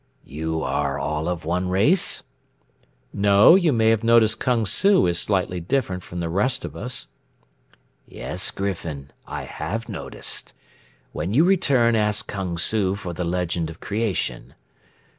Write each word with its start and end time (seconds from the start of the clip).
"You 0.25 0.63
are 0.63 0.97
all 0.97 1.27
of 1.27 1.45
one 1.45 1.69
race?" 1.69 2.23
"No, 3.13 3.53
you 3.53 3.71
may 3.71 3.89
have 3.89 4.03
noticed 4.03 4.39
Kung 4.39 4.65
Su 4.65 5.05
is 5.05 5.19
slightly 5.19 5.59
different 5.59 6.01
from 6.01 6.21
the 6.21 6.27
rest 6.27 6.65
of 6.65 6.75
us." 6.75 7.05
"Yes, 8.07 8.49
Griffin, 8.49 9.11
I 9.27 9.43
have 9.43 9.87
noticed. 9.87 10.53
When 11.11 11.35
you 11.35 11.43
return 11.45 11.95
ask 11.95 12.27
Kung 12.27 12.57
Su 12.57 12.95
for 12.95 13.13
the 13.13 13.23
legend 13.23 13.69
of 13.69 13.79
creation. 13.79 14.55